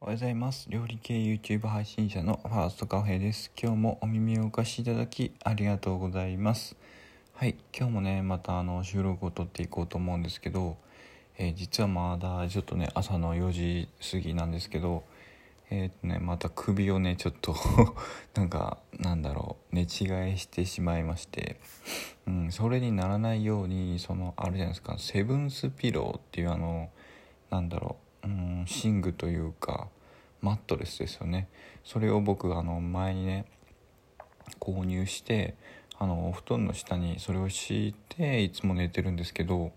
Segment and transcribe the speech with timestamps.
[0.00, 0.70] おはようございます。
[0.70, 3.50] 料理系 YouTube 配信者のファーストカフェです。
[3.60, 6.76] 今日もお耳をお貸しいただきありがとうございます。
[7.32, 10.76] はい、今日もね、またあの収録を撮っていこうと思うんですけど、
[11.36, 15.02] えー実はまだちょっとね、朝の4時過ぎなんですけど、
[15.68, 17.56] えーとね、また首をね、ちょっと
[18.34, 19.86] なんか、なんだろう、寝違
[20.30, 21.58] えしてしまいまして、
[22.28, 26.88] うん、それにならないように、その、あるじゃないですか、セブンスピローっていうあの、
[27.50, 29.88] なんだろう、うん、寝具というか
[30.40, 31.48] マットレスですよね
[31.84, 33.46] それを僕あの前にね
[34.60, 35.54] 購入して
[35.98, 39.72] あのお布団の下にそれを敷いていつも寝てるんですけど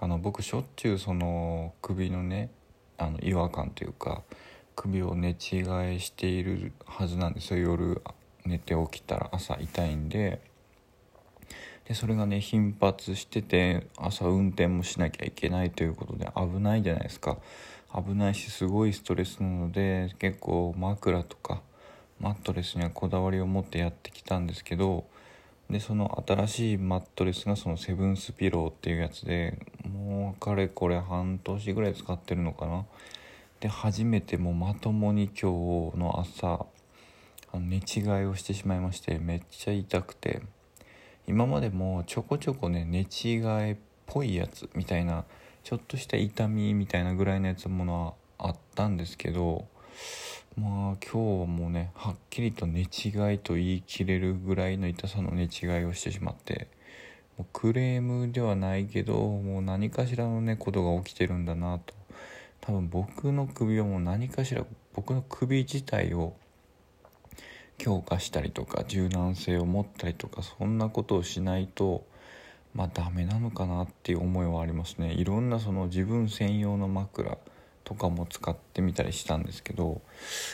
[0.00, 2.50] あの僕しょっちゅうその首のね
[2.96, 4.22] あの違和感というか
[4.74, 8.02] 首を寝違えしているはずなんですよ夜
[8.44, 10.40] 寝て起きたら朝痛いんで。
[11.86, 17.38] でそれがね頻発してて朝運転もしなきゃいけないということで危ないじゃないですか。
[17.94, 21.62] 危ないしすごいストレスなので結構枕とか
[22.20, 25.04] マットレスにはこだわりを持ってやってきたんですけど
[25.70, 32.84] でその新しいマットレスがそのセブンスピローっていうやつでもうかれこれ半年ぐらい使ってるのかな。
[33.60, 36.66] で初めてもうまともに今日の朝
[37.54, 40.42] 寝違いをしてしまいましてめっちゃ痛くて。
[41.26, 45.24] 今までもちょこちょこね寝違いっぽいやつみたいな
[45.62, 49.66] ちょっとした痛みみたいなぐらいのやつものはあったんですけど
[50.58, 52.84] まあ今日もねはっきりと寝違
[53.34, 56.68] いと言い切れるぐらいの痛さの寝違いをしてしまって
[57.38, 61.94] もうクレームではないけどもう何かしらのねことが起きてるんだなと。
[62.60, 64.64] 多分僕の首はもう何かしら
[64.94, 66.34] 僕の首自体を
[67.78, 72.06] 強化したりとか柔軟性を持ったりとかそんなことをしないと
[72.74, 75.12] まあダメなのかなっていう思いはありますね。
[75.12, 77.38] いろんなその自分専用の枕
[77.84, 80.00] とかも使ってみたりしたんですけど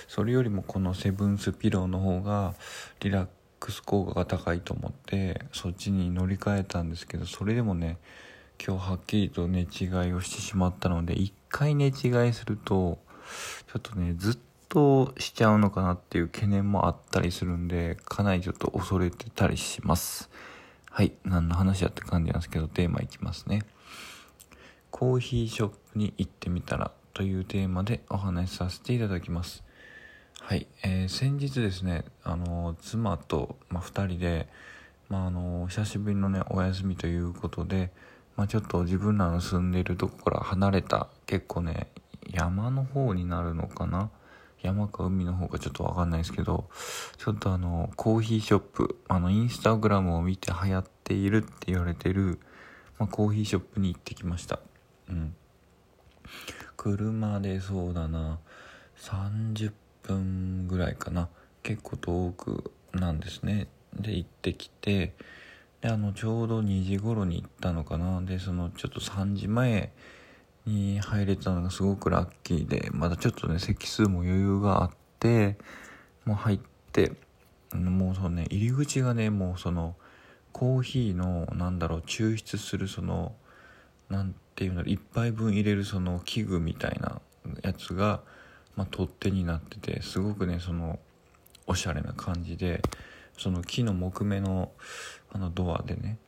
[0.09, 2.55] それよりもこのセブンスピローの方が
[3.01, 3.29] リラッ
[3.61, 7.98] クス効果が高いと思ってそっちに乗り換えたんですけどそれでもね
[8.64, 12.98] 今日はっきりと寝違いをしてしまったので一回寝違いすると
[13.73, 20.31] ちょっとねずっととしちゃうのかなっていう懸念もあったりするんでかなりちょっと恐れてたりします。
[20.91, 23.63] はい何の話やって感じなんですけどテーマいきますね。
[24.91, 29.64] コーヒーショップに行ってみたらというテーマでお話しさせていただきます。
[30.41, 34.48] はい、えー先日ですねあの妻と、まあ、2人で、
[35.09, 37.91] まあ、あの久しぶりのねお休みということで、
[38.36, 41.89] まあ、ちょっと自分らの住んでいるとこから離れた結構ね
[42.30, 44.11] 山の方になるのかな
[44.63, 46.69] 山か海の方かちょっとわかんないですけど
[47.17, 52.39] ちょっとあのコーヒーショップあのインスタグラムを見て流行っているって言われてる、
[52.98, 54.61] まあ、コーヒーショップに行ってきました。
[55.09, 55.35] うん。
[56.77, 58.39] 車でそうだな
[58.98, 59.73] 30
[60.03, 61.29] 分ぐらいかな。
[61.63, 63.69] 結構遠くなんですね。
[63.95, 65.15] で行ってきて
[65.81, 68.21] であのちょうど2時頃に行ったのかな。
[68.23, 69.92] でそのちょっと3時前
[70.70, 75.58] に入れたのがすごくラッキーでまだちょっとね席数も余裕があって
[76.25, 76.61] もう入っ
[76.92, 77.13] て
[77.75, 79.97] もうそのね入り口がねもうその
[80.53, 83.35] コーヒーのなんだろう抽出するその
[84.09, 87.20] なんていうの一杯分入れるその器具みたいな
[87.63, 88.20] やつが、
[88.77, 90.98] まあ、取っ手になっててすごくねその
[91.67, 92.83] おしゃれな感じで
[93.39, 94.70] その木の木目の
[95.33, 96.19] あのドアでね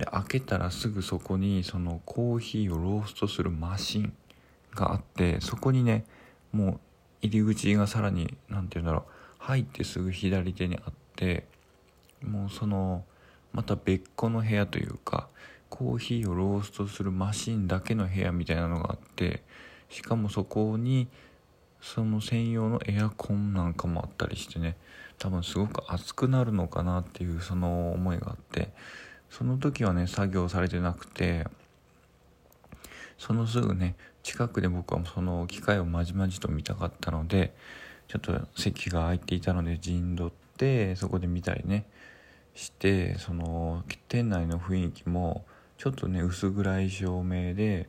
[0.00, 4.12] で開けたらすぐそこにそのコーヒーをローストするマシン
[4.74, 6.04] があってそこにね
[6.52, 6.80] もう
[7.20, 9.02] 入り口がさらに何て言うんだろう
[9.38, 11.44] 入ってすぐ左手にあって
[12.22, 13.04] もうその
[13.52, 15.28] また別個の部屋というか
[15.68, 19.42] コーヒーをローストするマシンだけの部屋みたいなのがあって
[19.90, 21.08] しかもそこに
[21.82, 24.76] その専用のエアコンなんかもあったりしてね
[25.18, 28.70] 多分すごく暑くなるのかなっていうその思いがあって
[29.30, 31.46] その時はね作業されてなくて
[33.16, 37.54] そのすぐね近くで僕はその機械をまじまじと見たかったので
[38.08, 41.86] ちょっと席が空いていたので陣取ってそこで見たりね
[42.54, 45.44] してその店内の雰囲気も
[45.78, 47.88] ちょっとね薄暗い照明で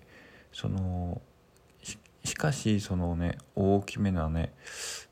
[0.54, 1.22] その
[1.82, 4.54] ししかしそのね大きめなね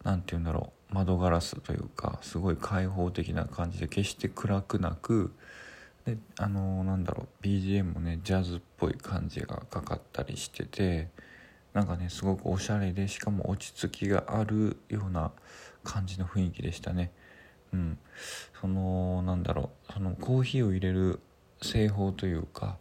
[0.03, 5.31] 何て言うんだろう窓ガラスというかすごい開放的な感じで決して暗くなく
[6.05, 11.09] であのなんだろう BGM もねジャズっぽい感じがかかったりしてて
[11.73, 15.31] なんかねすごくおしゃれでしかも落ち着きがあるような
[15.83, 17.11] 感じの雰囲気でしたね。
[17.71, 17.97] うん、
[18.59, 21.19] そのなんだろうそのコーヒーを入れる
[21.61, 22.77] 製法というか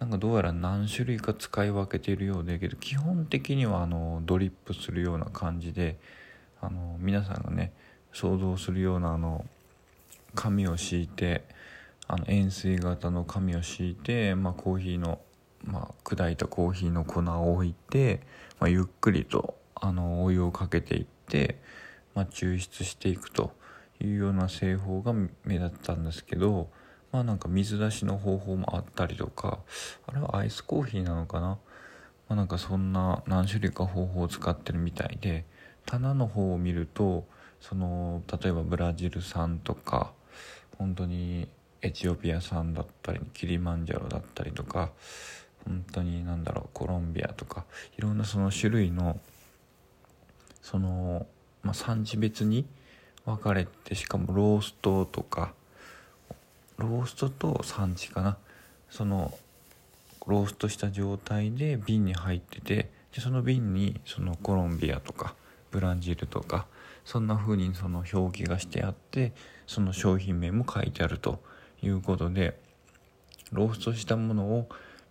[0.00, 5.98] なんかどうやら何種類か使い分けているようでけど基本的にはあのドリップするような感じで
[6.60, 7.72] あの皆さんがね
[8.12, 9.44] 想像するようなあの
[10.34, 11.44] 紙を敷いて
[12.06, 15.20] あの円錐型の紙を敷いて、まあ、コーヒーの、
[15.64, 18.20] まあ、砕いたコーヒーの粉を置いて、
[18.60, 21.58] まあ、ゆっくりとあのお湯をかけていって、
[22.14, 23.52] まあ、抽出していくと
[24.00, 26.68] いうような製法が目立ったんですけど
[27.12, 29.60] まあなんか水出しの方法もあったりとか
[30.06, 31.58] あれはアイスコーヒーなのかな、ま
[32.30, 35.44] あ、なんかそんな何種類か方法を使ってるみたいで
[35.86, 37.24] 棚の方を見ると
[37.60, 40.12] その例えばブラジル産とか
[40.76, 41.48] 本当に
[41.84, 44.90] エチオピア産だったりキリマンジャロだったりとか
[45.66, 47.66] 本当に何だろうコロンビアとか
[47.98, 49.20] いろんなその種類の
[50.62, 51.26] その、
[51.62, 52.64] まあ、産地別に
[53.26, 55.52] 分かれてしかもローストとか
[56.78, 58.36] ローストと産地かな。
[58.90, 59.36] その
[60.26, 65.34] ローストした状態で瓶に入っててでその瓶にそのコロンビアとか
[65.70, 66.66] ブラジルとか
[67.04, 69.32] そんな風にその表記がしてあって
[69.66, 71.40] その商品名も書いてあると。
[71.84, 72.58] いうことで
[73.52, 74.68] ローストしたものを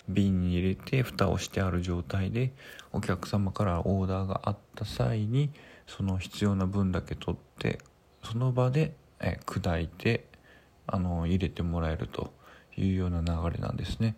[0.09, 2.51] 瓶に入れて蓋をしてある状態で
[2.91, 5.49] お客様からオーダーがあった際に
[5.87, 7.79] その必要な分だけ取って
[8.23, 8.93] その場で
[9.45, 10.25] 砕いて
[10.87, 12.33] あの入れてもらえると
[12.75, 14.15] いうような流れなんですね。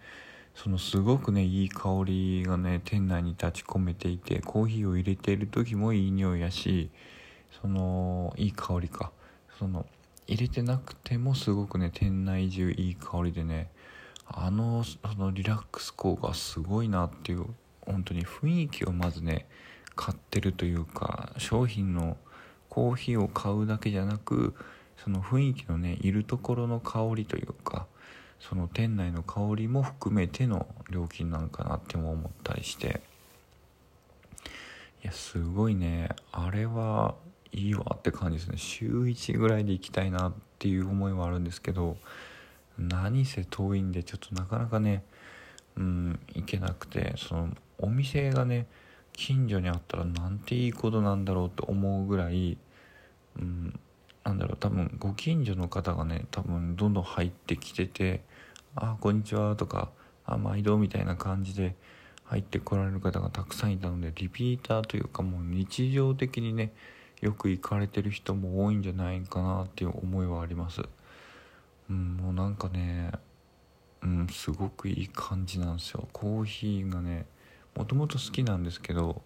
[0.56, 6.90] そのすごくねいい香りがね店内に立ち込めていてコーヒーを入れている時もいい匂いやし
[7.62, 9.12] そのいい香りか
[9.60, 9.86] その
[10.27, 13.69] 入れてなくてもすごくね店内中いい香りでね
[14.27, 17.45] あのそのリラックス効果すごいなっていう
[17.81, 19.45] 本当に雰囲気をまずね
[19.95, 22.18] 買ってるというか商品の
[22.69, 24.56] コーヒーを買うだけじゃなく
[24.98, 27.86] その雰囲気のねいるところの香りというか
[28.39, 33.01] その店内の香りも含めての料金なんかなっても思ったりして。
[35.04, 37.13] いやすごいねあれは
[37.56, 38.57] いいわって感じですね。
[38.57, 41.98] 週1ぐらいで行きたいなっていう思いはあるんですけど
[42.78, 45.04] 何せ遠いんでちょっとなかなかね
[45.78, 47.50] うん行けなくてその
[47.80, 48.68] お店がね
[49.13, 52.57] 近所にあったらなんていいことなんだろうと思うぐらい、
[53.40, 53.80] うん、
[54.25, 58.22] なんだろう多分ご近所の方がね多分どんどん入ってきてて
[58.75, 59.92] 「あこんにちは」とか
[60.25, 61.75] 「あ毎度」みたいな感じで
[62.25, 66.74] 入ってこられる方がたくさんいたのでリピーターというかもう日常的にね
[67.22, 70.82] よく行かれてる人も多いんじゃないかなっていう思いはあります。
[71.90, 73.12] うんもうなんかね
[74.02, 76.08] うんすごくいい感じなんですよ。
[76.12, 77.26] コーヒーがね
[77.76, 79.22] もともと好きなんですけど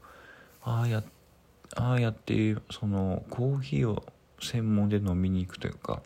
[0.62, 1.04] ああや
[1.76, 4.04] ああやってそのコーヒーを
[4.42, 6.02] 専門で飲みに行くというか、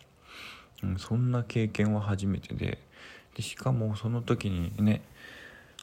[0.83, 2.79] うん、そんな経験は初めてで
[3.36, 5.01] でしかもその時にね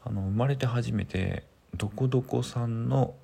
[0.02, 1.44] あの生まれて初めて
[1.76, 3.14] どこどこ産の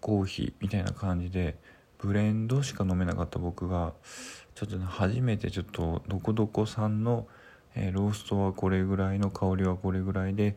[0.00, 1.56] コーヒーみたいな感じで
[2.04, 3.94] ブレンドしか飲めなかった僕が
[4.54, 7.26] ちょっとね初めてちょっとどこどこ産の、
[7.74, 10.54] えー、ローストはこれぐらいの香りはこれぐらいで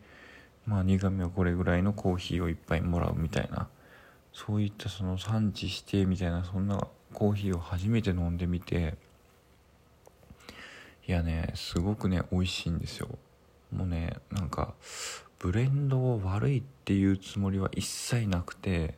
[0.65, 3.69] まあ苦味はこれぐらいのコーヒーをいっぱいもらうみたいな
[4.33, 8.95] そういったその産地指定みたいなそんなコーヒーを初めて飲んでみて
[11.07, 13.07] いやねすごくね美味しいんですよ。
[13.73, 14.73] もうねなんか
[15.39, 18.95] ブレンドを悪いっていうつもりは一切なくて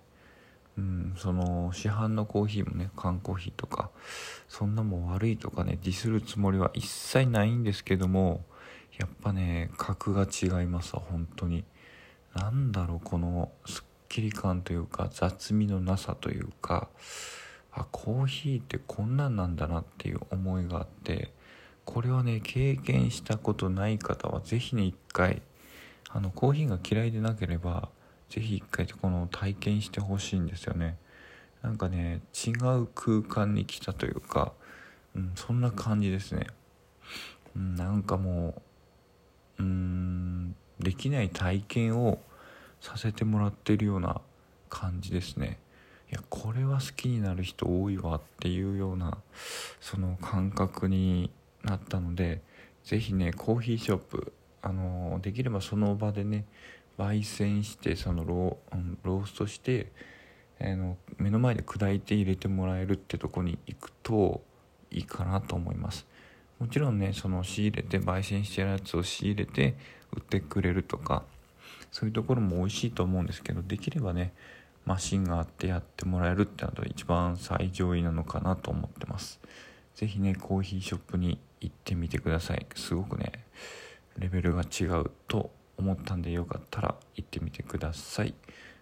[0.77, 3.89] うん、その市販のコーヒーもね缶コーヒーとか
[4.47, 8.45] そんなもん悪いとかねディスるつもりは一切ないんですけども
[8.97, 11.63] やっぱね格が違いますわ本当に。
[12.35, 16.87] 何だろうこのすっきり感というか雑味のなさというか
[17.71, 21.31] あコーヒーってこんなんなんだなっていう思いがあって
[21.85, 25.41] これはね経験したことない方は是非ね一回
[26.09, 27.89] あのコーヒーが嫌いでなければ
[28.29, 30.97] 是非一回この体験してほしいんですよね。
[31.61, 34.53] なんかね違う空間に来たというか、
[35.15, 36.47] うん、そんな感じですね、
[37.55, 38.61] うん、なんかも
[39.57, 42.19] ううんできない体験を
[42.79, 44.21] させてもらってるような
[44.69, 45.59] 感じですね。
[46.11, 49.17] いやこれは好きになる人多いわっていうような
[49.79, 51.29] その感覚に
[51.63, 52.41] なったので
[52.83, 56.45] 是非ねコーヒーショップあのできればその場でね
[56.99, 59.91] 焙煎してそのロー,、ローストして、
[60.59, 64.41] あの目の前で砕いて入れてもらえるってとこに行くと
[64.91, 66.05] いいかなと思います。
[66.59, 69.77] もちろんねその仕入れて焙煎してるやつを仕入れて
[70.11, 71.23] 売ってくれるとか
[71.89, 74.33] そういうところも美味しいと思うんですけどできればね
[74.85, 79.39] マシンがあってやってもらえるってのが一番最上位なのかなと思ってます。
[79.95, 82.65] 是非ねコーヒーショップに行ってみてください。
[82.75, 83.31] すごくね
[84.17, 88.35] レベルが違うと思ったんでよかったら行ってみてください。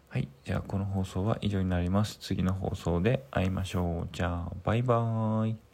[0.09, 0.27] はい。
[0.43, 2.17] じゃあこの放送は以上になります。
[2.19, 4.09] 次の放送で会いましょう。
[4.11, 5.66] じゃあバイバーイ。